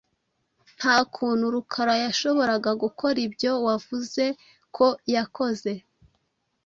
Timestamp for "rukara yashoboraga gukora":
1.55-3.17